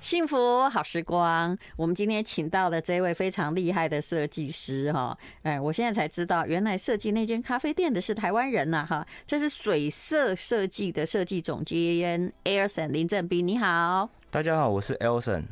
[0.00, 15.42] 幸福好时光，我们今天请到的这位非常厉害的设计师哈，哎，我现在才知道，原来设计那间咖啡店的是台湾人呐哈，这是水色设计的设计总监 Elson 林正斌，你好，大家好，我是 Elson。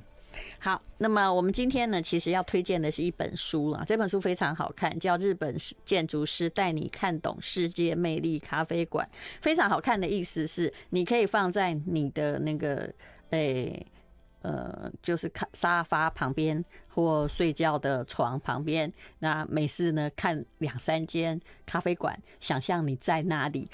[0.59, 5.55] 好，那么我们今天呢，其实要推荐的是一本书了，这本书非常好看，叫《日本
[5.85, 9.07] 建筑师带你看懂世界魅力咖啡馆》，
[9.43, 12.91] 非常好看的意思是，你可以放在你的那个
[13.29, 13.65] 诶。
[13.65, 13.87] 欸
[14.43, 23.69] 呃，就是看沙发旁边或睡觉的床旁边，那没事呢，看两三间咖啡馆，想象你在那里。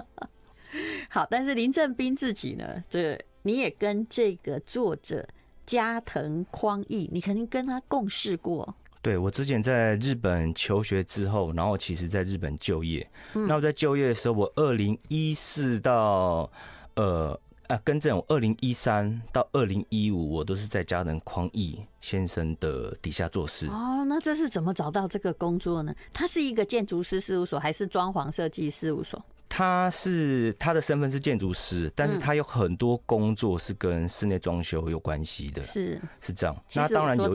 [1.10, 5.26] 好，但是林正斌自己呢，这你也跟这个作者
[5.66, 8.74] 加藤匡义，你肯定跟他共事过。
[9.02, 13.08] 对，我之前在日本求学之后，然后其实在日本就业。
[13.32, 16.50] 那我在就业的时候，我二零一四到
[16.94, 17.38] 呃。
[17.68, 23.66] 啊，跟这种二零一三到二零一五，我都是在家人匡义先生的底下做事。
[23.66, 25.94] 哦，那这是怎么找到这个工作呢？
[26.12, 29.22] 他是一个建筑师事务所，还是装潢设计事务所？
[29.50, 35.62] 他是他的身份是建筑师，但是他有很多工作是跟室内装修有关系的。
[35.62, 36.56] 是是这样。
[36.74, 37.30] 那当然有，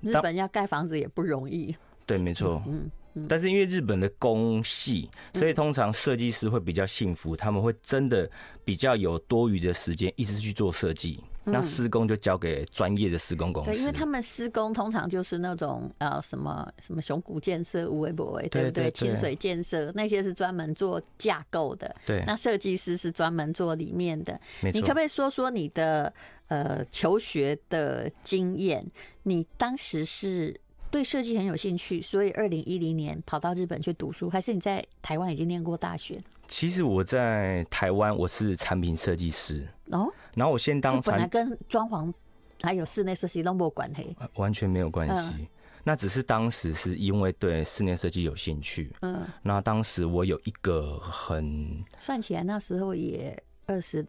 [0.00, 1.74] 日本要盖房子也不容易。
[2.06, 2.62] 对，没错。
[2.66, 2.88] 嗯。
[3.28, 8.28] 但是因为日本的工系，所以通常设计师会比较幸福，他们会真的
[8.64, 13.70] 比较有多余的时间一直去做设计，那施工就交给专业的施工公司。
[13.70, 18.90] 对，因为他们施工通常就是那种呃什么什么熊谷建设、无为博为，对不对？
[18.90, 22.24] 清水建设那些是专门做架构的，对。
[22.26, 24.40] 那设计师是专门做里面的。
[24.60, 26.12] 你可不可以说说你的
[26.48, 28.84] 呃求学的经验？
[29.22, 30.60] 你当时是？
[30.94, 36.22] 对设计很有兴趣，所以二零一零年跑到日本去读书，还是你在台湾已经念过大学？
[36.46, 42.14] 其实我在台湾我是产品设计师哦，然后我先当本来跟装潢
[42.62, 45.34] 还有室内设计都没有关系，完全没有关系。
[45.40, 45.46] 嗯、
[45.82, 54.06] 那只是当时是因为对室内设计有兴趣，嗯，那当时我有一个很算起来那时候也二十。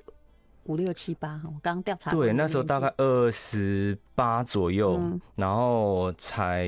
[0.66, 2.12] 五六七八，我刚刚调查。
[2.12, 6.68] 对，那时候大概二十八左右，嗯、然后才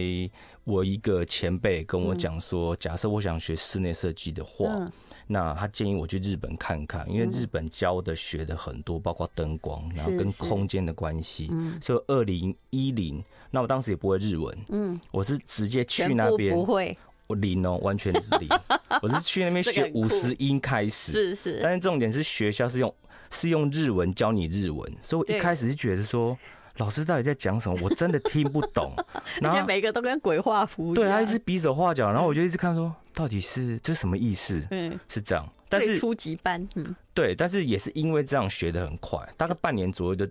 [0.64, 4.92] 我一个前辈跟我讲说，假设我想学室内设计的话，嗯、
[5.28, 11.50] 那他建议我去日本看看，因为日本教的学的很多，包括灯光，然后跟空间的关系。
[11.52, 16.96] 嗯，所以二零一零，那我当时也不会日文，嗯，我是直接去那边不会。
[17.26, 18.50] 我零哦，完全零。
[19.02, 21.60] 我是去那边学五十音开始，是是。
[21.62, 22.94] 但是重点是学校是用
[23.32, 26.38] 是用日文教你日文，所以我一开始是觉得说，
[26.78, 27.78] 老师到底在讲什么？
[27.82, 28.94] 我真的听不懂。
[29.42, 30.94] 然后每个都跟鬼画符。
[30.94, 34.66] 对，他一直比手画脚，然后我就一直看说，到底是这什么意思？
[34.72, 35.48] 嗯，是这样。
[35.70, 40.28] 但是初级班，嗯，对，但是也是因为这样学的很快，大概半年左右就。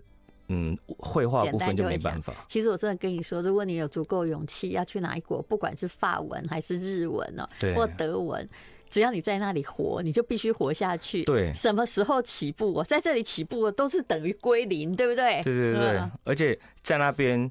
[0.49, 2.33] 嗯，绘画部分就没办法。
[2.47, 8.47] 其实我真的跟你说，如果你有足够勇气要去哪一国，不管是法文还是日文哦，对，或德文，
[8.89, 11.23] 只要你在那里活，你就必须活下去。
[11.23, 12.73] 对，什么时候起步？
[12.73, 15.41] 我在这里起步都是等于归零，对不对？
[15.43, 17.49] 对对对，而且在那边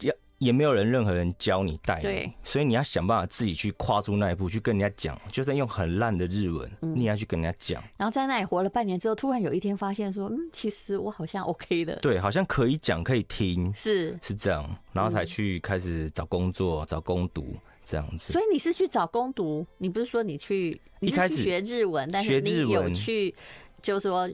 [0.00, 0.14] 要。
[0.38, 7.82] 也没有人，任何人教你带，对，所以你要想办法自己去跨出那一步，去跟人家讲，就算用很烂的日文，你也要去跟人家讲。
[7.96, 17.54] 然后在那里活了半年之后，突然有一天发现说，嗯，其实我好像 OK 的，对，好像可以讲，可以听，是是这样，然后才去开始找工作、找工读
[17.88, 18.32] 这样子。
[18.32, 23.34] 所以你是去找攻读，你不是说你去，你是去学日文，但是你有去，
[23.80, 24.28] 就是说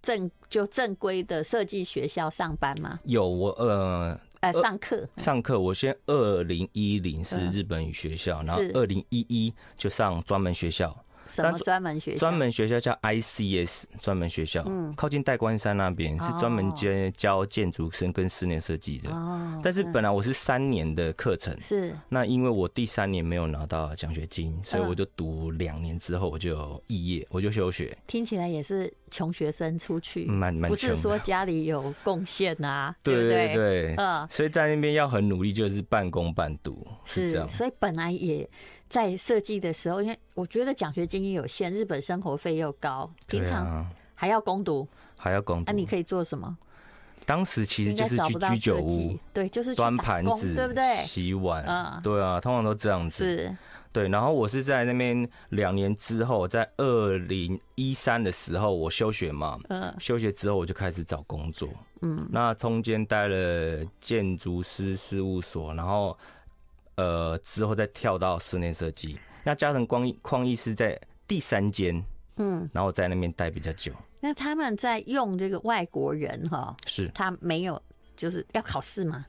[0.00, 2.98] 正就正规的设计学校上班吗？
[3.04, 4.18] 有，我呃。
[4.40, 10.96] 呃，上课上课，我先二零一零是日本语学校，然后二零一一就上专门学校。
[11.30, 12.18] 什么专门学校？
[12.18, 19.10] 专门学校叫 ICS 专门学校，嗯，靠近代官山那边是专门教教建筑生跟室内设计的。
[19.10, 26.56] 哦，但是本来我是三年的课程，是那因为我第三年没有拿到奖学金，所以我就读两年之后我就
[26.88, 27.96] 肄业，我就休学。
[28.06, 33.54] 听起来也是穷学生出去，蛮蛮不是说家里有贡献啊， 对不对？
[33.54, 37.48] 对，嗯，所以在那边要很努力，就是半工半读，是这样。
[37.48, 38.48] 所以本来也。
[38.90, 45.64] 在设计的时候，因为我觉得奖学金也有限，日本生活费又高，平常还要攻读，还要攻读。
[45.68, 46.58] 那你可以做什么？
[47.24, 50.96] 当时其实就是去居酒屋，对，就是端盘子，对不对？
[51.04, 53.24] 洗碗，嗯，对啊，通常都这样子。
[53.24, 53.56] 是，
[53.92, 54.08] 对。
[54.08, 61.68] 然后我是在那边两年之后，在二零一三的时候，我休学嘛，嗯，休学之后我就开始找工作，
[62.02, 66.18] 嗯，那中间待了建筑师事务所，然后。
[67.00, 69.18] 呃，之后再跳到室内设计。
[69.42, 72.04] 那加藤光匡一是在第三间，
[72.36, 73.90] 嗯，然后在那边待比较久。
[74.20, 77.80] 那他们在用这个外国人哈，是他没有
[78.18, 79.24] 就是要考试吗？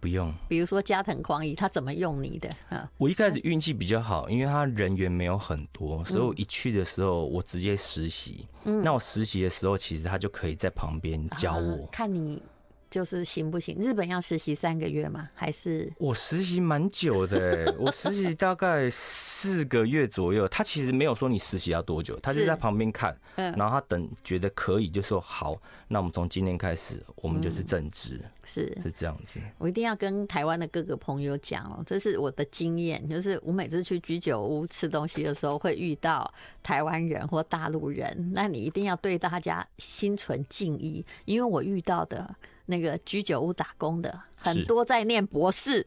[0.00, 0.32] 不用。
[0.48, 2.48] 比如说加藤匡一，他怎么用你的？
[2.70, 8.48] 啊，我一开始运气比较好，因为他人员没有很多，所以我一去的时候我直接实习。
[8.64, 12.42] 嗯，那我实习的时候，其实他就可以在旁边教我，啊，看你。
[12.90, 13.78] 就是行不行？
[13.78, 15.30] 日本要实习三个月吗？
[15.32, 20.48] 还是我实习蛮久的，我实习大概四个月左右。
[20.48, 25.56] 他其实没有说你实习要多久，他就在旁边看，嗯，然后他等觉得可以就说好，
[25.86, 29.38] 那我们从今天开始，我们就是正职，是是这样子。
[29.58, 36.28] 我一定要跟台湾的各个朋友讲哦，这是我的经验，就是我每次去居酒屋吃东西的时候，会遇到
[36.60, 42.34] 台湾人或大陆人，那你一定要对大家心存敬意，因为我遇到的。
[42.70, 45.86] 那个居酒屋打工的很多在念博士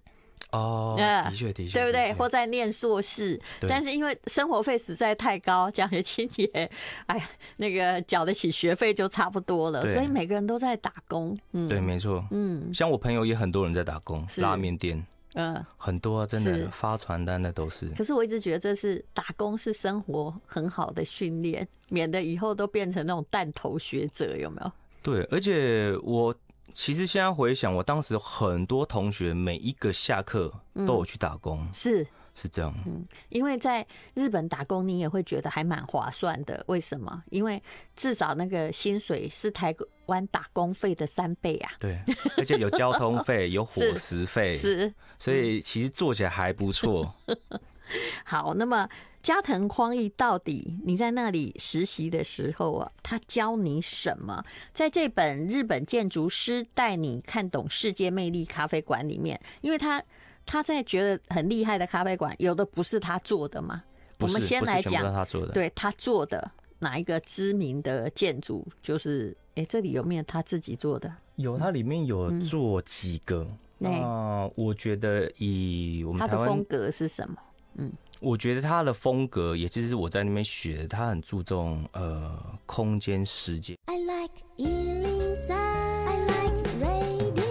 [0.51, 2.13] 哦，的确的确，对不对？
[2.13, 6.69] 或在念硕士，但是因为生活费实在太高，奖学金也
[7.07, 11.35] 哎呀，那个缴得起学费就差不多了，所以每个人都在打工。
[11.53, 12.23] 嗯，对，没错。
[12.31, 15.03] 嗯，像我朋友也很多人在打工，拉面店，
[15.33, 17.87] 嗯，很多啊，真的发传单的都是。
[17.97, 24.71] 可是我一直觉得这是打工是生活很好的训练，免得以后都变成那种弹头学者，有没有？
[25.01, 26.35] 对，而且我。
[26.73, 30.51] 其实现在回想，我当时很多同学每一个下课
[30.87, 32.73] 都有去打工，嗯、是是这样。
[32.85, 33.85] 嗯，因为在
[34.15, 36.63] 日本打工，你也会觉得还蛮划算的。
[36.67, 37.23] 为什么？
[37.29, 37.61] 因为
[37.95, 39.73] 至少那个薪水是台
[40.07, 41.71] 湾打工费的三倍啊。
[41.79, 42.01] 对，
[42.37, 47.13] 而且有交通费， 有伙食费，是，所以其实做起来还不错。
[48.25, 48.87] 好，那么。
[49.23, 54.43] 加藤匡义到底你在那里实习的时候啊，他教你什么？
[54.73, 60.03] 在这本日本建筑师带你看懂世界魅力咖啡馆里面，因为他
[60.45, 63.81] 他在觉得很厉害的咖啡馆，有的不是他做的嘛。
[64.19, 68.67] 我们先来讲他做的，对他做的哪一个知名的建筑？
[68.81, 71.09] 就是哎、欸，这里有没有他自己做的？
[71.37, 73.47] 有，他里面有做几个。
[73.77, 77.37] 那、嗯呃、我觉得以我们台湾他的风格是什么？
[77.77, 77.91] 嗯。
[78.19, 83.77] 我觉得他的风格，也就是我在那边学的，他很注重呃空间、时间。
[83.87, 87.43] I like 103, I like radio。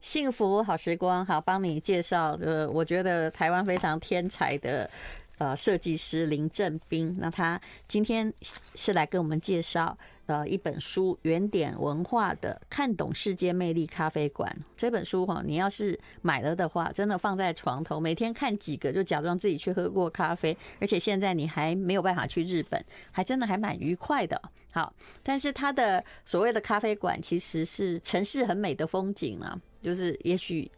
[0.00, 4.90] 幸福好时光，好，帮你介绍呃，我觉得台湾非常天才的
[5.38, 7.16] 呃设计师林正斌。
[7.20, 8.32] 那他今天
[8.74, 9.96] 是来跟我们介绍。
[10.26, 20.56] 的一本书，原点文化的《看懂世界魅力咖啡馆》这本书哈，你要是买了的话，真的放在床头，每天看几个，就假装自己去喝过咖啡。
[20.80, 24.40] 而且现在你还没有办法去日本，还真的还蛮愉快的。
[24.72, 24.92] 好，
[25.22, 30.70] 但是它的所谓的咖啡馆，其实是城市很美的风景啊，就是也许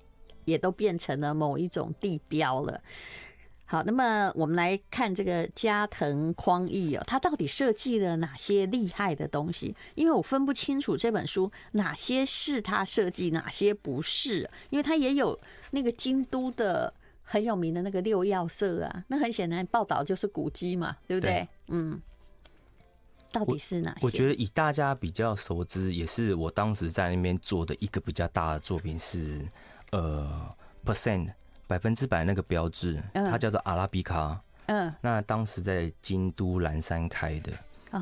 [0.44, 2.80] 也都变成了某一种地标了。
[3.68, 9.74] 好，那么我们来看这个加藤匡义哦，他到底设计了哪些厉害的东西？
[9.96, 14.48] 因为我分不清楚这本书哪些是他设计，哪些不是。
[14.70, 15.36] 因为他也有
[15.72, 21.32] 那个京都的很有名的那个六要色啊，那很显然报道就是古迹嘛，对不对？
[21.32, 21.48] 对。
[21.66, 22.00] 嗯，
[23.32, 24.06] 到底是哪些？
[24.06, 29.44] 我觉得以大家比较熟知，也是我当时在那边做的一个比较大的作品是
[29.90, 30.54] 呃
[30.84, 31.32] percent。
[31.66, 34.40] 百分之百那个标志，它叫做阿拉比卡。
[34.66, 37.52] 嗯，那当时在京都岚山开的。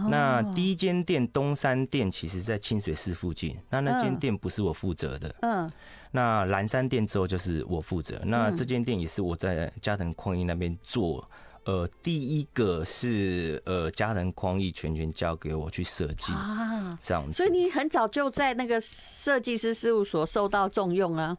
[0.09, 3.57] 那第一间店东山店，其实在清水寺附近。
[3.71, 5.35] 那那间店不是我负责的。
[5.43, 5.71] 嗯。
[6.11, 8.21] 那岚山店之后就是我负责。
[8.25, 11.29] 那这间店也是我在加藤匡一那边做。
[11.65, 17.33] 呃，第一个是呃加藤匡一全权交给我去设计啊，这样子。
[17.33, 21.37] 所以你很早就在那个设计师事务所受到重用啊。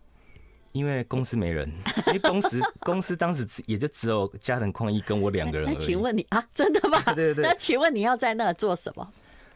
[0.75, 1.71] 因为公司没人，
[2.07, 5.73] 因为公司公司当时也就只有加藤匡一跟我两个人而已。
[5.73, 7.01] 那请问你啊，真的吗？
[7.15, 7.45] 对对对。
[7.45, 9.07] 那请问你要在那做什么？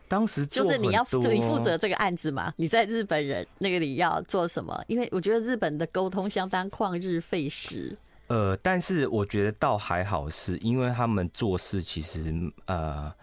[0.08, 2.54] 当时就是你要你负责这个案子嘛？
[2.56, 4.82] 你在日本人那个你要做什么？
[4.88, 7.96] 因为我觉得日本的沟通相当旷日费时。
[8.28, 12.34] 呃，但是我觉得倒还好，是因为他们做事其实
[12.66, 13.14] 呃。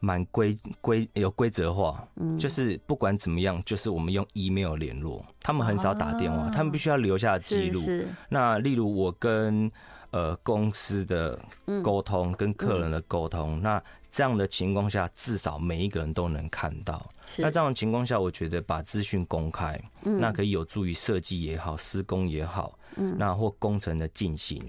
[0.00, 2.06] 蛮规规有规则化，
[2.38, 7.80] 就是不管怎么样，就是我们用 email 联络，他们很少打电话，他们必须要留下记录。
[8.28, 9.70] 那例如我跟
[10.10, 11.38] 呃公司的
[11.82, 17.08] 沟通，跟客人的沟通，那这样的情况下，至少每一个人都能看到。
[17.38, 24.62] 那这样的情况下，我觉得把资讯公开，那可以有助于设计也好，施工也好，那或工程的进行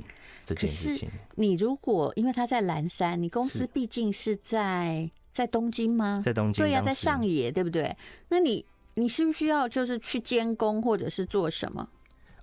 [0.46, 1.10] 这件事情。
[1.36, 5.12] 你如果因为他在蓝山，你公司毕竟是在。
[5.38, 6.20] 在东京吗？
[6.26, 6.66] 在东京。
[6.66, 7.96] 对呀、啊，在上野，对不对？
[8.30, 8.66] 那你
[8.96, 11.88] 你需不需要就是去监工或者是做什么？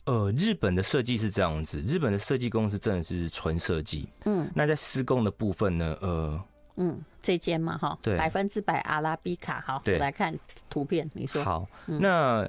[0.05, 4.09] 呃，日本的设计是这样子，日本的设计公司真的是纯设计。
[4.27, 5.97] 嗯，那在施工的部分呢？
[6.01, 6.41] 呃，
[6.77, 9.61] 嗯，这间嘛哈，对，百分之百阿拉比卡。
[9.67, 10.33] 好，我，来看
[10.71, 12.49] 图片，你说好，那。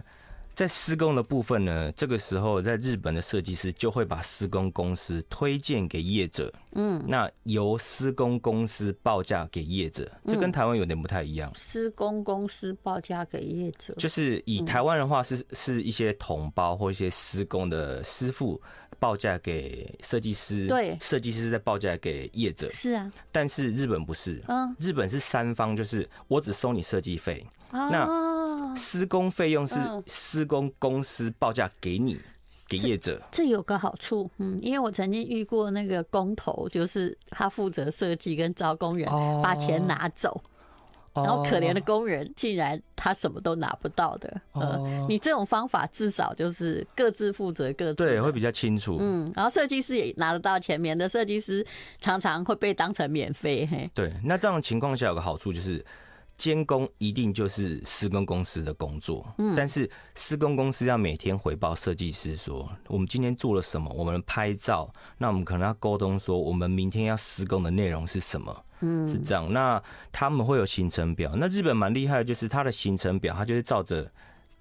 [0.53, 11.51] 在施工的部分呢，这个时候在日本的设计师就会把施工公司推荐给业者，嗯，那由施工公司报价给业者，这跟台湾有点不太一样。
[11.55, 18.61] 施工公司报价给业者，就是以台湾的话是是一些同胞或一些施工的师傅
[18.99, 23.11] 报价给设计师，对，设计师再报价给业者，是啊。
[23.31, 27.45] 但是日本不是，嗯，日本是三方，就是我只收你设计费。
[27.71, 29.75] 那施工费用是
[30.07, 32.17] 施工公司报价给你，
[32.67, 33.21] 给业者。
[33.31, 39.07] 这有个好处，嗯，因为我曾经遇过那个工头，就是他负责设计跟招工人，
[39.41, 40.41] 把钱拿走，
[41.13, 44.41] 然后可怜的工人竟然他什么都拿不到的。
[44.53, 48.97] 呃，你这种方法至少就是各自负责各自，对，会比较清楚。
[48.99, 51.65] 嗯，然后设计师也拿得到钱，免得设计师
[51.99, 53.67] 常常会被当成免费。
[53.69, 55.83] 嘿，对，那这样的情况下有个好处就是。
[56.37, 69.51] 监工一定就是施工公司的工作，嗯，但是施工公司要每天回报设计师说，我们今天做了什么，我们拍照，那我们可能要沟通说，我们明天要施工的内容是什么，嗯，是这样。
[69.51, 74.11] 那他们会有行程表，那日本蛮厉害的，就是他的行程表，他就是照着。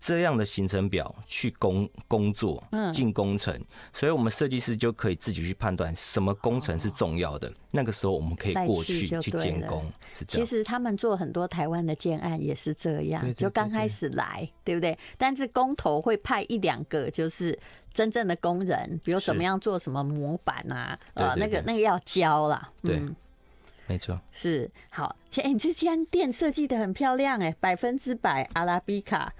[0.07, 3.59] 这样的行程表去工工作，嗯进工程，
[3.91, 7.51] 所以我们设计师就可以自己去判断什么工程是重要的。
[7.71, 10.45] 那个时候我们可以过去去监工，是这样。
[10.45, 14.99] 其实他们做很多台湾的建案也是这样，就刚开始来，对不对？
[15.17, 17.59] 但是工头会派一两个，就是
[17.91, 22.71] 真正的工人，比如怎么样做什么模板啊，呃，那个那个要教啦。
[22.83, 23.01] 对，
[23.87, 25.17] 没错，是好。
[25.37, 29.33] 哎，你这间店设计的很漂亮，哎，百分之百阿拉比卡。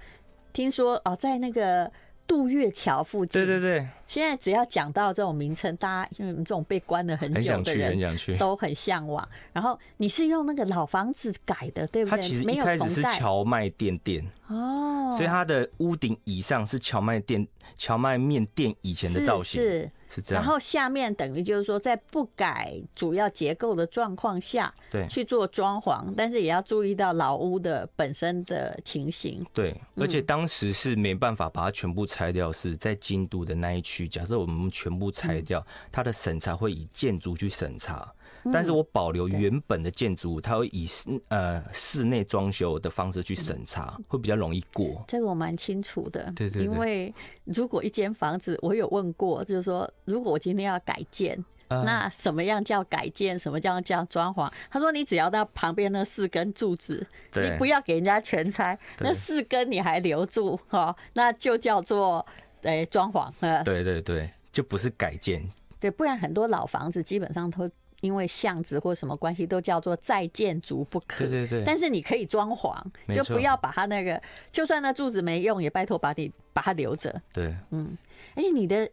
[0.55, 1.91] 听说哦，在那个
[2.25, 3.45] 渡月桥附近。
[3.45, 3.85] 对对对。
[4.07, 7.99] 现在只要讲到这种名称，大家因为这种被关了很久的人，
[8.37, 9.27] 都很向往。
[9.51, 12.11] 然后你是用那个老房子改的，对不对？
[12.11, 17.45] 它其实一开始是荞麦店店哦，所以它的屋顶以上是荞麦店、
[17.77, 19.61] 荞麦面店以前的造型。
[19.61, 19.81] 是。
[19.81, 19.91] 是
[20.21, 29.41] 这样，然后下面等于就是说，在不改主要结构的状况下，对，去做装潢，但是也要注意到老屋的本身的情形。
[29.53, 34.07] 对，而且当时是没办法把它全部拆掉，是在京都的那一区。
[34.07, 38.13] 假设我们全部拆掉，它的审查会以建筑去审查。
[38.53, 45.03] 但是我保留原本的建筑物，它会以室呃室内装修的方式去审查，会比较容易过。
[45.07, 46.63] 这个我蛮清楚的，对对对。
[46.63, 47.13] 因为
[47.45, 53.37] 如果一间房子，我有问过，就是说，如果我今天要改建，那什么样叫改建？
[53.37, 54.51] 什么叫叫装潢？
[54.69, 62.23] 他说，你只要到旁边那四根柱子，你不要给人家全拆，那四根你还留住哈，那就叫做
[62.61, 63.31] 诶装潢。
[63.63, 65.43] 对对对，就不是改建。
[65.79, 67.67] 对，不然很多老房子基本上都。
[68.05, 71.25] 因为巷子或什么关系，都叫做再建筑不可。
[71.25, 71.63] 对对对。
[71.65, 72.79] 但是你可以装潢，
[73.13, 74.21] 就不要把它那个，
[74.51, 77.21] 就算那柱子没用，也拜托把你把它留着。
[77.33, 77.97] 对，嗯。
[78.35, 78.87] 哎，你的，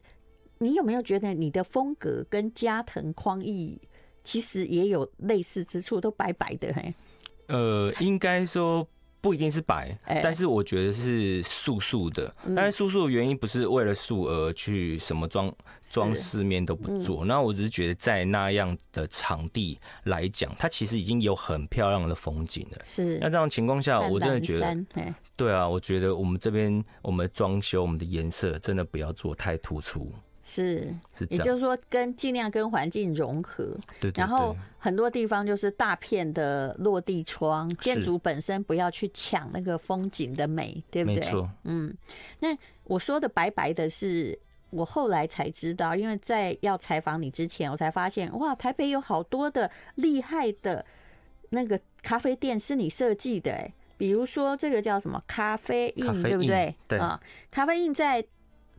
[0.59, 3.79] 你有没有觉得你的风格跟加藤匡义
[4.25, 6.95] 其实也有类似之处，都白白的嘿？
[7.49, 8.89] 呃，应该说。
[9.23, 12.35] 不一定是白，但是我觉得是素素的。
[12.57, 15.51] 但是素素的原因不是为了素而去什么装
[15.87, 17.25] 装饰面都不做。
[17.25, 22.79] 那我只是觉得在那样的场地来讲，它其实已经有很漂亮的风景了。
[22.85, 23.17] 是。
[23.21, 24.77] 那这样情况下，我真的觉得，
[25.37, 30.13] 对啊，我觉得我们这边我们装修我们的颜色真的不要做太突出。
[30.45, 30.93] 是，
[31.31, 33.77] 也就是说，跟尽量跟环境融合。
[34.01, 41.21] 对，然后很多地方就是大片的落地窗，建筑本身不要去抢那个风景的美，对不对？
[41.21, 41.49] 没错。
[41.63, 41.95] 嗯，
[42.41, 42.49] 那
[42.85, 44.37] 我说的白白的是，
[44.71, 50.85] 我后来才知道，因为在要采访你之前，我才发现，哇，台北有好多的厉害的
[51.51, 56.75] 那个咖啡店是你设计的，哎，比如说这个叫什么咖啡印，对不对？
[56.89, 58.25] 对啊，咖啡印在。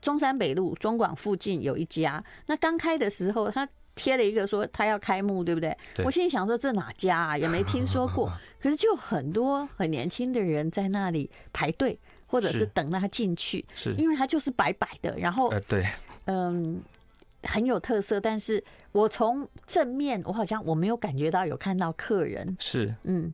[0.04, 5.76] 中山北路中广附近有一家，那刚开的时候，他贴了一个说他要开幕，对不对？
[5.96, 6.06] 对。
[6.06, 7.38] 我心里想说，这哪家啊？
[7.38, 8.30] 也没听说过。
[8.62, 15.86] 可是就很多很年轻的人在那里排队，或者是等他进去，是因为他就是白白的，然后对，
[16.26, 16.82] 嗯，
[17.44, 18.20] 很有特色。
[18.20, 23.34] 但是我从正面，我好像我没有感觉到有看到客人，是嗯。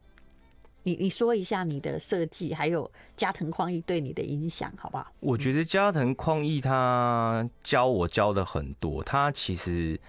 [0.90, 5.06] 你你说一下你的设计，还有加藤匡义对你的影响，好不好？
[5.20, 10.00] 我觉得加藤匡义他教我教的很多，他其实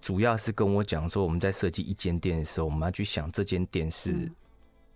[0.00, 4.30] 主要是跟我讲说，我们在设计一间店的时候，我们要去想这间店是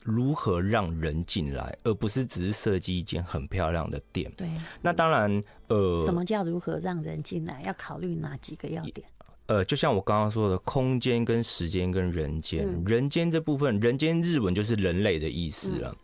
[0.05, 4.31] 如何让人进来，而不是只是设计一间很漂亮的店。
[4.37, 4.49] 对，
[4.81, 7.63] 那当然，呃，什么叫如何让人进来？
[7.63, 9.05] 要考虑哪几个要点？
[9.47, 15.95] 呃，就像我刚刚说的，空间跟时间跟人间，嗯、人间这部分，人间日文就是人类的意思了。
[15.95, 15.97] 嗯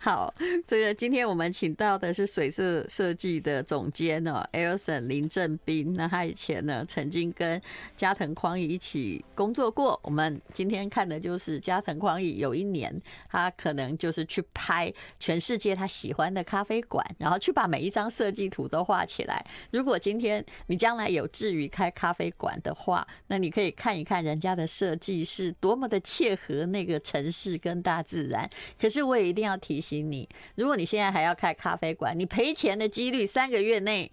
[0.00, 0.32] 好，
[0.64, 5.92] 这个今天我们请到的是水色设计的总监哦，Elson 林正斌。
[5.94, 7.60] 那他以前呢，曾经跟
[7.96, 9.98] 加藤匡逸一起工作过。
[10.04, 12.94] 我们今天看的就是加藤匡逸有一年，
[13.28, 19.44] 他可能就是去拍全世界他喜欢的咖啡馆，然后去把每一张设计图都画起来。
[19.72, 28.48] 如果今天你将来有志于开咖啡馆的话，那你可以看一看人家的设计是多么的切合那个城市跟大自然。
[28.80, 29.87] 可是我也一定要提醒。
[29.96, 34.10] 你，如果你现在还要开咖啡馆，你赔钱的几率三个月内，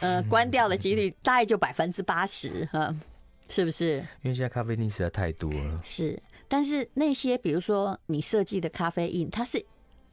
[0.00, 2.94] 呃，关掉的几率大概就百分之八十，哈，
[3.48, 3.98] 是不是？
[4.22, 5.80] 因为现在咖啡厅实在太多了。
[5.84, 9.64] 是，但是那些比如说你设计的咖啡因，它是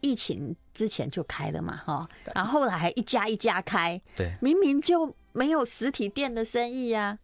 [0.01, 7.17] 疫情之前就开了嘛，哈，然后后来还一家一家开，对，明明就没有实体店的生意呀。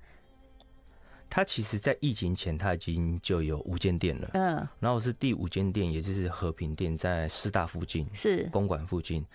[1.33, 4.29] 他其实，在疫情前，他已经就有五间店了。
[4.33, 9.25] 嗯，然后是第五间店，也就是和平店，在师大附近，是公馆附近，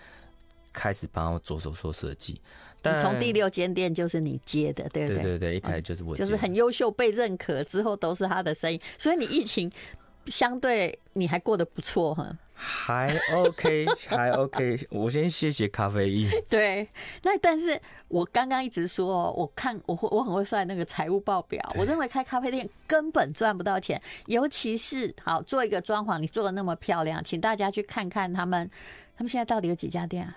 [0.71, 2.39] 开始帮我着手做设计。
[2.83, 5.23] 但从第六间店就是你接的，对不对？
[5.23, 8.79] 对对对，一开始就是我，就是很优秀，被认可之后都是他的生意。
[8.99, 9.71] 所以你疫情
[10.27, 12.37] 相对你还过得不错哈。
[12.59, 14.87] 还 OK， 还 OK。
[14.89, 16.27] 我先谢谢咖啡因。
[16.49, 16.87] 对，
[17.21, 21.61] 那但是我刚刚一直说，我看我会我很会算那个财务报表。
[21.77, 28.69] 我认为开咖啡店根本赚不到钱，尤其是好做一个装潢，你做的那么漂亮，请大家去看看他们，
[29.15, 30.35] 他们现在到底有几家店啊？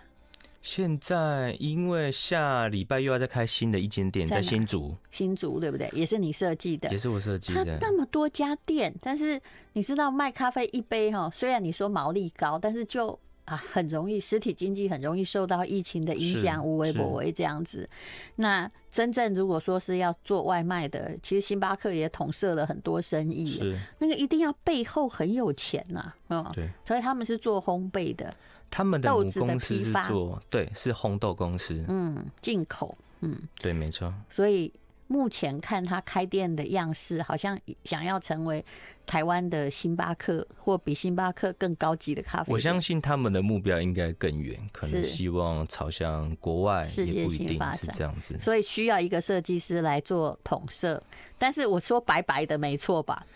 [0.63, 5.89] 现在因为下礼拜又要再开新的一间店，在新竹，新竹对不对？
[5.95, 7.79] 也是你设计的，也是我设计的。
[7.81, 9.41] 那么多家店，但是
[9.73, 17.89] 你知道卖咖啡一杯哈，虽然你说毛利高，但是就啊很容易实体经济很容易受到疫情的影响，无微不微这样子。
[18.37, 28.35] 那真正如果说是要做外卖的，其实星巴克也统摄了很多生意，是那个一定要背后很有钱呐，嗯，对，所以他们是做烘焙的。
[28.71, 34.13] 他们的母公司是做，对，是烘豆公司，嗯，进口，嗯，对，没错。
[34.29, 34.73] 所以
[35.09, 38.65] 目前看他开店的样式，好像想要成为
[39.05, 42.53] 台湾的星巴克，或比星巴克更高级的咖啡。
[42.53, 48.39] 我相信他们的目标应该更远，可能希望朝向国外，世界性发展这样子。
[48.39, 51.03] 所以需要一个设计师来做统摄。
[51.37, 53.27] 但是我说白白的，没错吧？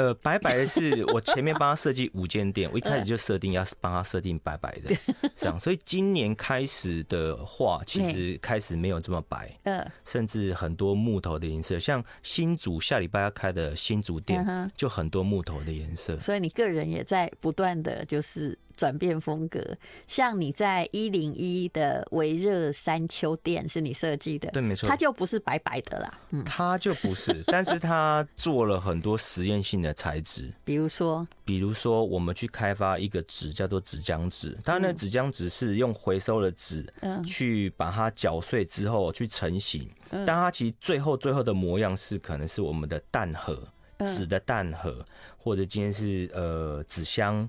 [0.00, 4.96] 呃，白白的是我前面帮他设计五间店，我一开始就设定要帮他设定白白的，
[5.36, 18.58] 这样，所以今年开始的话，其实开始没有这么白，嗯，甚至很多木头的颜色，像新竹下礼拜要开的新竹店，就很多木头的颜色，所以你个人也在不断的就是。
[18.80, 19.62] 转变风格，
[20.08, 43.62] 像你在一零一的微热山丘店是你设计的，对，没错，它就不是白白的啦，嗯，它就不是， 但是它做了很多实验性的材质，比如说，比如说我们去开发一个纸叫做纸浆纸，当然那纸浆纸是用回收的纸，嗯，去把它搅碎之后去成型，但它其实最后最后的模样是可能是我们的蛋盒，
[43.98, 45.04] 纸的蛋盒，
[45.36, 47.46] 或者今天是呃纸箱。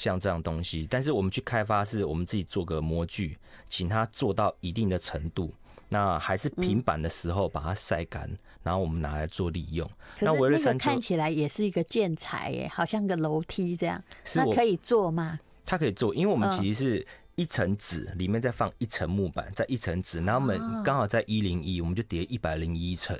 [0.00, 3.36] 像这样东西，但是我们去开发，是我们自己做个模具，
[3.68, 5.52] 请它做到一定的程度，
[5.90, 9.88] 那还是平板的时候把它晒干，嗯、然后我们拿来做利用。
[10.20, 14.02] 那那个看起来也是一个建材耶，好像个楼梯这样，
[14.34, 15.38] 那可以做吗？
[15.66, 23.14] 它可以做，因为我们其实是一层纸，里面再放一层木板，再一层纸，然后我们刚好在一零一，我们就叠一百零一层，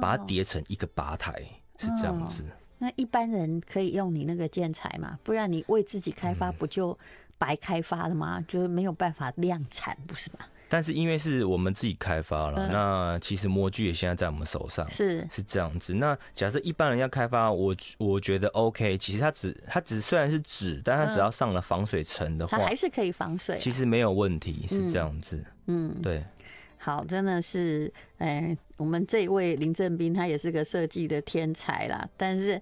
[0.00, 1.32] 把它叠成一个吧台，
[1.78, 2.44] 是这样子。
[2.78, 5.18] 那一般人可以用你那个建材嘛？
[5.22, 6.98] 不然你为自己开发不就
[7.38, 8.44] 白开发了吗？
[8.46, 10.46] 就是没有办法量产，不是吗？
[10.68, 15.94] 但是因为是我们自己开发了，那其实模具也现在在我们手上，是是这样子。
[15.94, 18.98] 那假设一般人要开发，我我觉得 OK。
[18.98, 25.44] 其实它只它只虽然是纸，但它只要上了防水层的话，它还是可以防水，其实没有问题，是这样子。
[25.66, 26.24] 嗯，对。
[26.78, 32.08] 好，真的是，哎、欸，我们这一位林正斌，他也是个设计的天才啦。
[32.16, 32.56] 但是，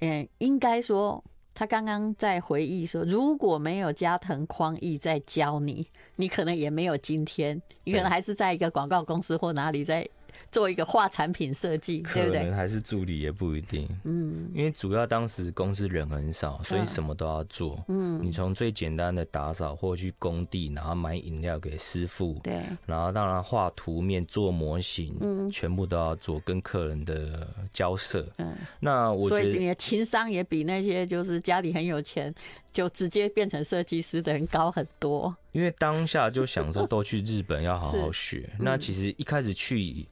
[0.00, 1.22] 嗯、欸，应该说，
[1.54, 10.08] 他刚刚在回忆说，如果没有加藤匡义在教你，你可能也没有今天，你可能还是在一个广告公司或哪里在。
[10.50, 12.40] 做一个画产品设计，对不对？
[12.40, 13.88] 可能还是助理也不一定。
[14.04, 17.82] 嗯，因为主要当时公司人很少，所以什么都要做。
[17.88, 28.26] 嗯，你从最简单的打扫，或去工地，然后买饮料给师傅，对，然后当然画图面、做模型，嗯，全部都要做，跟客人的交涉。
[28.38, 32.34] 嗯，那我觉得，所以你的情商也比那些就是家里很有钱
[32.72, 35.34] 就直接变成设计师的人高很多。
[35.52, 40.06] 因为当下就想说都去日本要好好 学，嗯、那其实一开始去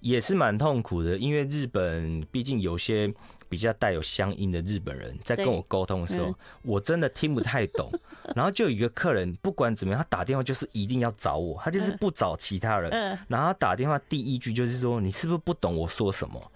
[0.00, 3.12] 也是蛮痛苦的，因为日本毕竟有些
[3.48, 7.90] 比较带有乡音的日本人在跟我沟通的时候，我真的听不太懂。
[8.36, 12.90] 然后就有一个客人，不管怎么样，他打电话就是一定要找我，他就是不找其他人。
[13.26, 16.52] 然后他打电话第一句就是说：“你是不是不懂我说什么？”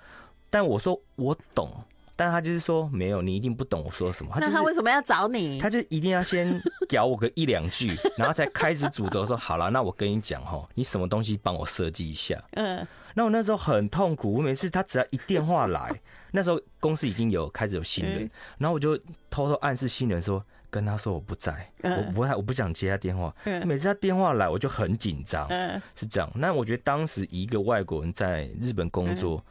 [0.51, 1.71] 但我说我懂。
[2.15, 4.31] 但他就是说没有，你一定不懂我说什么。
[4.35, 5.59] 他就是、那他为什么要找你？
[5.59, 12.41] 他就一定要先屌我个一两句， 然后才开始主轴说好了，那我跟你讲哈，你什么东西帮我设计一下。
[12.53, 12.87] 嗯。
[13.15, 16.01] 那我那时候很痛苦，我每次他只要一电话来，
[16.33, 18.97] 那时候公司已经有开始有新人，然后我就
[19.31, 23.35] 偷偷暗示新人说，跟他说我不在，我不太我不想接他电话。
[23.65, 25.47] 每次他电话来，我就很紧张。
[25.49, 25.81] 嗯。
[25.95, 26.31] 是这样。
[26.35, 29.45] 那我觉得当时一个外国人在日本工作。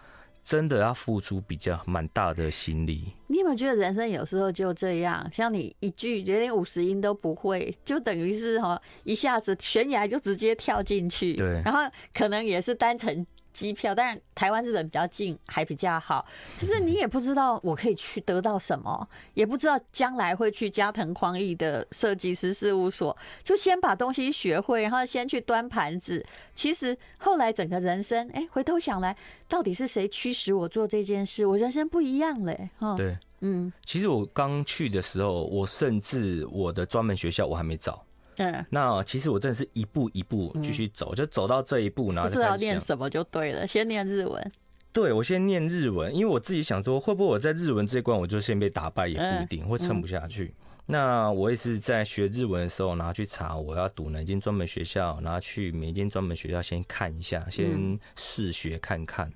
[0.43, 3.13] 真的要付出比较蛮大的心力。
[3.27, 5.25] 你有没有觉得人生有时候就这样？
[5.31, 11.35] 像你一句连五十音都不会，就等于是哈一下子悬崖就直接跳进去。
[11.35, 11.61] 对。
[11.63, 11.79] 然后
[12.11, 16.25] 可能也是单程机票，但是台湾日本比较近，还比较好。
[16.59, 26.25] 可是你也不知道我可以去得到什么，也不知道将来会去加藤匡义的设计师事务所，就先把东西学会，然后先去端盘子。
[26.55, 29.15] 其实后来整个人生，哎，回头想来，
[29.47, 31.45] 到底是谁驱使我做这件事？
[31.45, 32.69] 我人生不一样嘞。
[32.97, 38.05] 对，嗯，其实我刚去的时候，我甚至我的专门学校我还没找。
[38.37, 44.51] 嗯，那其实我真的是一步一步继续走，就走到这一步，然后知道念什么就对了，先念日文。
[44.93, 50.53] 对，我先念日文，因为我自己想说，会不会我在日文这一关我就先被打败也不一定，会撑不下去。
[50.85, 59.31] 那我也是在学日文的时候，然后去查我要读哪间专门学校，然后去每一间专门学校先看一下，先试学看看。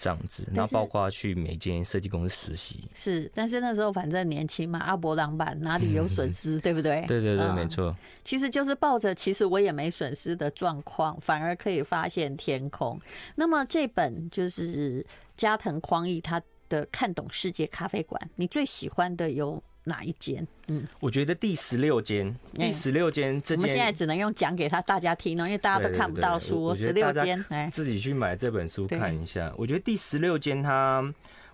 [0.00, 7.04] 这样子，那包括去每间设计公司实习是，但是那时候反正年轻嘛，阿伯朗版哪里有损失，对不对？
[7.06, 7.94] 对对对，没错。
[8.24, 12.98] 其实就是抱着其实我也没损失的状况，反而可以发现天空。
[13.34, 15.04] 那么这本就是
[15.36, 19.62] 加藤匡义他的看懂世界咖啡馆，你最喜欢的有？
[19.90, 20.46] 哪一间？
[20.68, 26.72] 嗯，我觉得第十六间，第十六间，这间我们现在只能用讲给他大家听哦，因为大家都看不到书。
[26.74, 29.52] 十六间，哎，自己去买这本书看一下。
[29.58, 31.02] 我觉得第十六间，它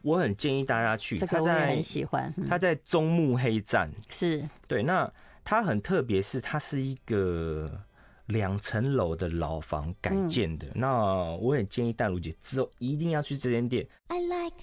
[0.03, 1.19] 我很建议大家去。
[1.19, 2.33] 这个我也很喜欢。
[2.47, 4.83] 它在中目黑站，是对。
[4.83, 5.11] 那
[5.43, 7.71] 它很特别，是它是一个
[8.27, 10.67] 两层楼的老房改建的。
[10.75, 10.95] 那
[11.37, 13.87] 我很建议淡如姐之后一定要去这间店。
[14.09, 14.57] I like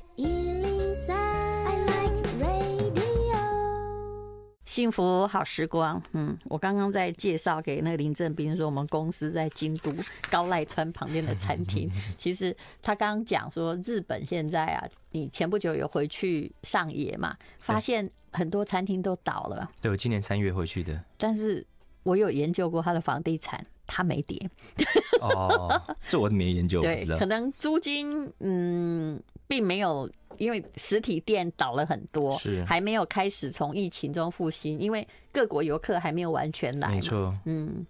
[4.73, 9.93] 幸福好时光，嗯，我刚刚在介绍给那个林正斌说，我们公司在京都
[10.31, 11.87] 高濑川旁边的餐厅。
[12.17, 19.69] 其实他刚刚讲说，日本现在啊，你前不久有回去上野嘛，发现很多餐厅都倒了。
[19.79, 20.99] 对，我今年三月回去的。
[21.19, 21.63] 但是
[22.01, 24.49] 我有研究过他的房地产，他没跌。
[25.21, 29.21] 哦，这我没研究，对，可能租金，嗯。
[29.53, 37.85] 并没有，因为实体店倒了很多，是还没有开始从疫情中复兴，因为各国游客还没有完全来，没错，嗯，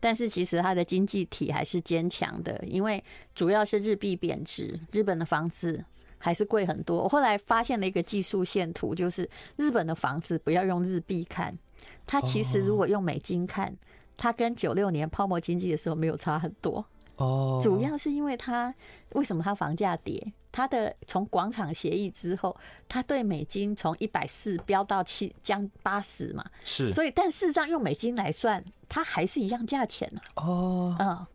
[0.00, 3.00] 但是其实它的经济体还是坚强的，因为
[3.32, 5.84] 主要是日币贬值，日本的房子
[6.18, 7.04] 还是贵很多。
[7.04, 11.56] 我后来发现了一个技术线图，就是日本的房子不要用日币看，
[12.08, 13.72] 它其实如果用美金看，
[14.16, 16.84] 它跟九六年泡沫经济的时候没有差很多。
[17.16, 18.74] 哦，主要是因为它
[19.10, 20.32] 为什么它房价跌？
[20.50, 22.56] 它的从广场协议之后，
[22.88, 30.20] 它对美金从一百四飙到七将八十嘛，是，所以但事实上用美金来算，它还是一样价钱呢。
[30.36, 31.26] 哦，嗯，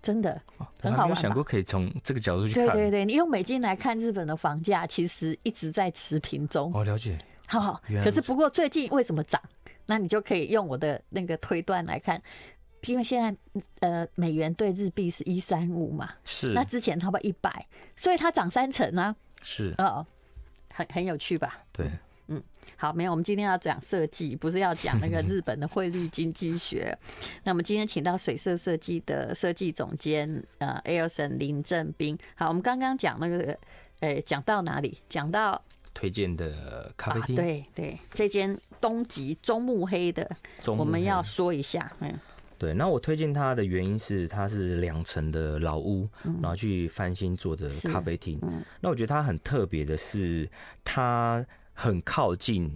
[0.00, 0.40] 真的
[0.80, 1.10] 很好玩。
[1.10, 2.66] 我想过可以从这个角度去看。
[2.66, 6.70] 对对对，你用美金来看日本的房价，其实一直在持平中。
[6.72, 7.18] 哦了解。
[7.48, 9.42] 好好，可是不过最近为什么涨？
[9.86, 12.22] 那你就可以用我的那个推断来看。
[12.86, 13.36] 因为现在
[13.80, 17.66] 呃美元兑日币是一三五嘛，是，那之前差不多一百，
[17.96, 20.06] 所以它涨三成呢，是，哦，
[20.72, 21.58] 很很有趣吧？
[21.72, 21.90] 对，
[22.28, 22.42] 嗯，
[22.76, 26.96] 好，没有，我们今天要讲设计，不是要讲那个日本的汇率经济学。
[27.44, 32.18] 那我们今天请到水色设计的设计总监呃，Ailson 林正斌。
[32.34, 33.58] 好，我们刚刚讲那个，
[34.00, 34.98] 呃、欸，讲到哪里？
[35.08, 35.62] 讲到
[35.92, 40.30] 推荐的咖啡厅、啊，对对，这间东极中目黑的，
[40.66, 42.18] 我们要说一下，嗯。
[42.60, 46.06] 对，那我推荐它的原因是它是两层的老屋，
[46.42, 48.38] 然后去翻新做的咖啡厅。
[48.82, 50.46] 那我觉得它很特别的是，
[50.84, 51.42] 它
[51.72, 52.70] 很靠近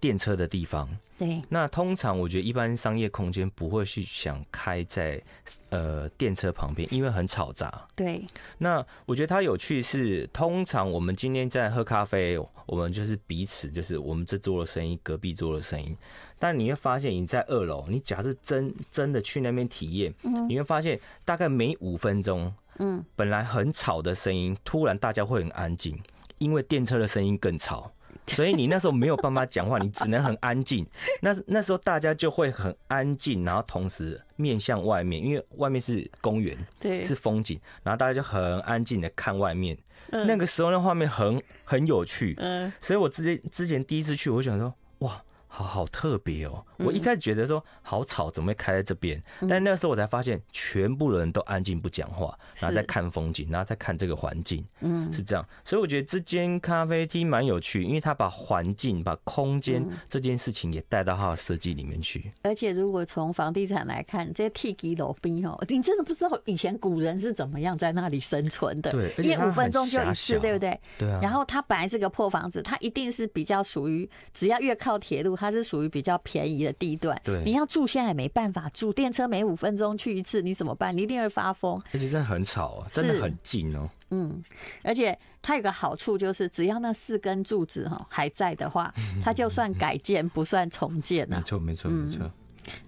[0.00, 0.88] 电车的地方。
[1.18, 5.22] 对，那通常我觉得一般商业空间不会去想开在
[5.68, 7.86] 呃电车旁边，因为很吵杂。
[7.94, 8.24] 对，
[8.56, 15.94] 那我觉得它有趣是，通常我们今天在喝咖啡，我们就是彼此就是我们这桌的声音，隔壁桌的声音。
[16.42, 20.12] 但你会发现你在二楼，你假设真真的去那边体验，
[20.48, 25.96] 你会发现大概每五分钟，嗯，本来很吵的声音，突然大家会很安静，
[26.38, 27.92] 因为电车的声音更吵。
[28.26, 30.84] 所以你那时候没有办法讲话，你只能很安静。
[31.22, 39.78] 那那时候大家就会很安静，然后同时面向外面，因为外面是公园，对，是风景，然后大家就很安静的看外面。
[40.10, 42.34] 那个时候那画面很很有趣。
[42.38, 45.22] 嗯，所以我之前之前第一次去，我想说，哇。
[45.54, 46.64] 好好特别哦！
[46.78, 49.22] 我一开始觉得说好吵，怎么会开在这边？
[49.46, 55.46] 但那时候我才发现，全部人都安静不讲话，然后在看风景，然后在看这个环境，嗯，是这样。
[55.62, 62.32] 所以我觉得这间咖啡厅蛮有趣，因为他把环境、把空间这件事情也带到他的设计里面去。
[62.40, 68.90] 而且如果从房地产来看，这些铁基楼边哦，你真的不知道以前古人是怎么样在那里生存的。
[68.90, 70.80] 对，因为五分钟就一次，对不对？
[70.96, 71.18] 对啊。
[71.20, 75.36] 然后它本来是个破房子，它一定是比较属于，只要越靠铁路。
[75.42, 80.96] 它是属于比较便宜的地段，对，你要住现在也没办法住，电车每五分钟去一次，你怎么办？
[80.96, 81.82] 你一定会发疯。
[81.92, 83.90] 而且真的很吵啊，真的很近哦。
[84.10, 84.40] 嗯，
[84.84, 91.38] 而且它有个好处就是，只要那四根柱子哈还在的话， 它就算改建不算重建了。
[91.38, 92.30] 没错，没错，没错。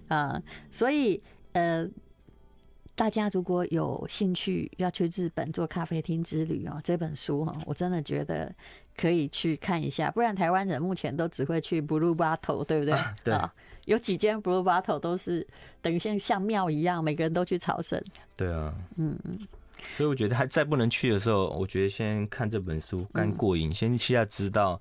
[0.07, 0.41] 啊，
[0.71, 1.85] 所以呃。
[2.95, 8.49] 大家如果有兴趣要去日本做咖啡厅之旅哦，这本书哈，我真的觉得
[8.95, 10.09] 可以去看一下。
[10.11, 12.93] 不然台湾人目前都只会去 Blue Bottle，对不对？
[12.93, 13.37] 啊，对。
[13.85, 15.45] 有几间 Blue Bottle 都是
[15.81, 18.01] 等于像像庙一样，每个人都去朝圣。
[18.37, 19.37] 对啊，嗯嗯。
[19.93, 24.79] 所以我觉得还再不能去的时候，我觉得先看这本书干过瘾，先去下知道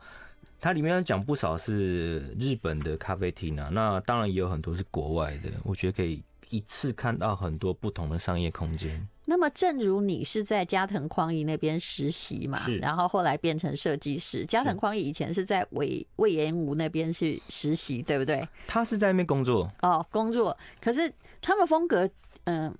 [0.60, 6.22] 它里面讲不少是日本的咖啡厅啊，那当然也有很多是国外的，我觉得可以。
[6.54, 9.08] 一次看到很多不同的商业空间。
[9.24, 14.44] 那么，正如你是在加藤匡一那边实习嘛，然后后来变成设计师。
[14.46, 18.46] 加藤匡一以前是在魏魏延武那边去实习，对不对？
[18.66, 20.56] 他是在那边工作哦，工作。
[20.80, 22.06] 可是他们风格，
[22.44, 22.74] 嗯、呃，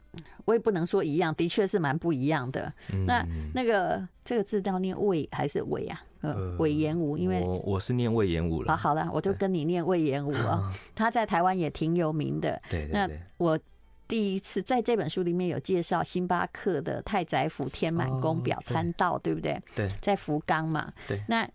[0.44, 2.72] 我也不能说一样，的确是蛮不一样的。
[2.92, 6.04] 嗯、那那个这个字要念魏还是魏啊？
[6.24, 8.76] 呃，隈研吾，因为我我是念魏延武了。
[8.76, 10.72] 好，好了，我就跟你念魏延武啊。
[10.94, 12.60] 他在台湾也挺有名的。
[12.70, 12.92] 对对对。
[12.92, 13.58] 那我
[14.08, 19.60] 第一次在这本书里面有介绍星巴克的太宰府天满宫表参道，对不对？
[19.76, 19.88] 对。
[20.00, 20.92] 在福冈嘛。
[21.06, 21.22] 对。
[21.28, 21.46] 那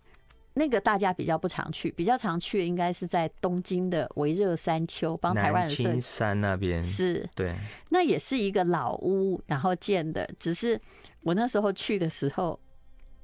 [0.54, 6.00] 那个大家比较不常去，比较常去的应该是在东京的微热山丘，帮台湾人设计。
[6.00, 6.84] 山那边。
[6.84, 7.28] 是。
[7.34, 7.56] 对。
[7.88, 10.80] 那也是一个老屋，然后建的，只是
[11.22, 12.58] 我那时候去的时候。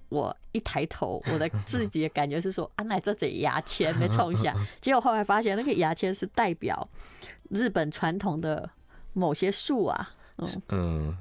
[0.08, 6.88] 我一抬头，我的自己的感觉是说，啊，那这这牙签没冲下，结果后来发现那个牙签是代表
[7.50, 8.68] 日本传统的
[9.12, 10.10] 某些树啊。
[10.68, 11.16] 嗯，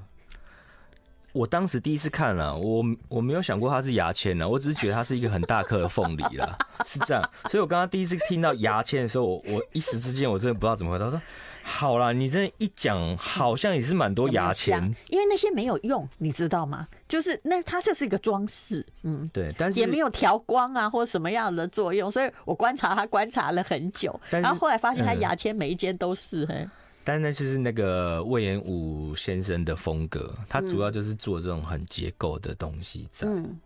[1.35, 7.21] 我当时第一次看了，我我没有想过它是牙签呢，我只是觉得它是一个很大颗的凤梨了， 是这样。
[7.49, 11.05] 所以我刚刚第一次听到牙签的时候，我我一时之间我真的不知道怎么回答。
[11.05, 11.21] 他说。
[11.67, 16.87] 好啦，你这一讲，好像也是蛮多牙签，因为那些没有用，你知道吗？
[17.07, 26.67] 就是那它这是一个装饰，嗯，对，但是也没有调光啊，或什么样的作用，所以我观察它观察了很久，然后后来发现它牙签每一间都是，嘿，
[27.05, 33.25] 但是那就是那个魏延武先生的风格，他主要就是做这种很结构的东西在。
[33.27, 33.57] 嗯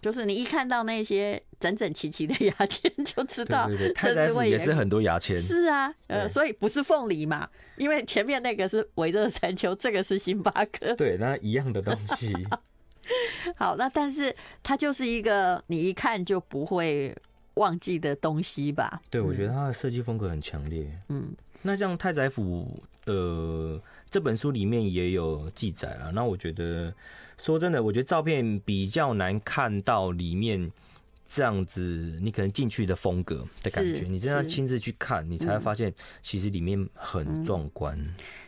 [0.00, 5.38] 就是你一看到那些整整齐齐的牙签，就知道这是太宰府也是很多牙签。
[5.38, 10.94] 是啊，呃，所以不是凤梨嘛，因为前面那个是围热山丘，这个是星巴克。
[10.94, 12.34] 对，那一样的东西。
[13.56, 17.16] 好，那但是它就是一个你一看就不会
[17.54, 19.00] 忘记的东西吧？
[19.08, 20.86] 对，我觉得它的设计风格很强烈。
[21.08, 21.32] 嗯，
[21.64, 26.94] 那像太宰府呃这本书里面也有记载啊，那我觉得。
[27.36, 30.70] 说真的，我觉得照片比较难看到里面
[31.26, 31.80] 这样子，
[32.22, 37.98] 你可能进去的风格的感觉，你真的要亲自去看，你才会发现其实里面很壮观。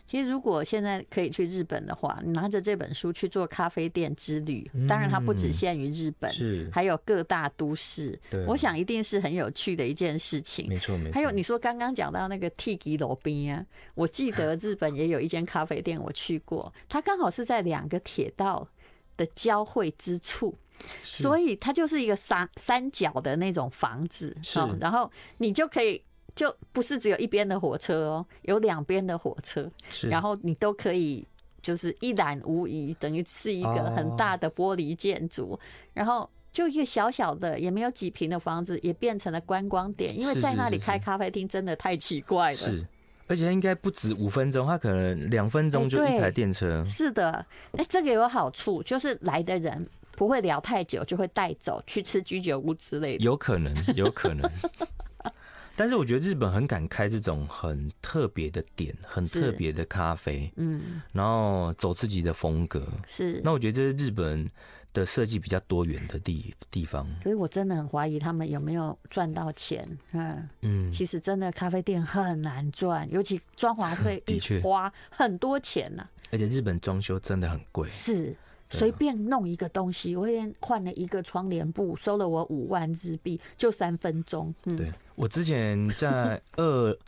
[0.09, 8.17] 其实，如果现在可以去日本的话，你拿着这本书去做咖啡店之旅，当然它不只限于日本，是还有各大都市。
[8.47, 10.69] 我想一定是很有趣的一件事情。
[10.69, 11.15] 没错，没错。
[11.15, 18.69] 还有你说刚刚讲到那个 Tiki 路边啊，我记得日本也有一间咖啡店，我去过，它刚好是在两个铁道
[19.17, 20.57] 的交汇之处，
[21.03, 26.03] 所以它就是一个三三角的那种房子，是，然后你就可以
[26.35, 29.71] 就不是只有一边的火车哦，有两边的火车，
[30.03, 31.27] 然后你都可以
[31.62, 35.59] 就是一览无遗，等于是一个很大的玻璃建筑，
[35.93, 42.55] 然后就一个小小的也没有几平的房子，也变成了观光点，因为在那里开咖啡厅真的太奇怪了。
[42.55, 42.87] 是，是，是，是，
[43.27, 46.85] 而且它应该不止五分钟，它可能两分钟就一台电车。
[46.85, 53.24] 是的，哎，这个有好处，就是来的人不会聊太久，就会带走去吃居酒屋之类的。
[53.24, 54.50] 有可能，有可能。
[55.79, 63.42] 但是我觉得日本很敢开这种很特别的店，很特别的咖啡，嗯，然后走自己的风格，是。
[63.44, 64.50] 那我觉得这是日本
[64.94, 67.07] 的设计比较多元的地地方。
[67.22, 70.90] 所以我真的很怀疑他们有没有赚到钱，嗯嗯。
[70.90, 76.11] 其实真的咖啡店很难赚，尤其装潢费 的确花很多钱呐、啊。
[76.33, 78.35] 而且日本装修真的很贵，是。
[78.68, 84.52] 随便弄一个东西，我那天换了一个窗帘布，收了我五万日币，就三分钟。
[84.64, 86.98] 嗯，对，我之前在二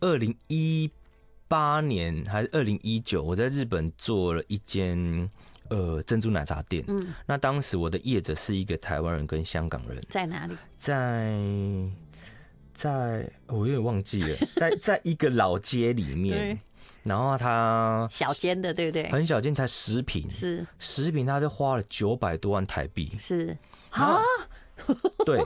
[0.00, 0.90] 二零一
[1.46, 5.30] 八年还是二零一九，我在日本做了一间
[5.70, 6.84] 呃珍珠奶茶店。
[6.88, 10.56] 嗯，那当时我的业者是一个台湾人跟香港人，在哪里？
[10.76, 11.32] 在
[12.74, 16.58] 在，我有点忘记了，在在一个老街里面。
[17.06, 19.08] 然后他小间的，对不对？
[19.10, 20.66] 很小间，才十平，是。
[20.78, 23.56] 十平，他就花了九百多万台币，是。
[23.90, 24.20] 啊，
[25.24, 25.40] 对。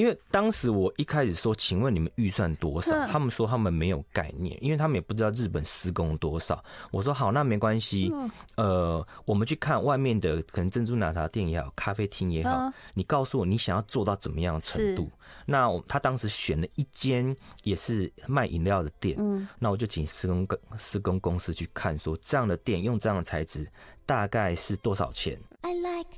[0.00, 3.06] 因为当时我一开始说，请问你们预算多少？
[3.08, 6.64] 他们说他们没有概念，因为他们也不知道日本施工多少。
[6.90, 8.10] 我说好，那没关系。
[8.56, 15.06] 呃，我们去看外面的，可能珍珠奶茶店也好，咖啡厅也好，你告诉我你想要做到怎么样的程度。
[15.44, 19.18] 那他当时选了一间也是卖饮料的店，
[19.58, 23.70] 那我就请施工施工公司去看，说这样的店用这样的材质
[24.06, 26.08] 大概是多少钱？I like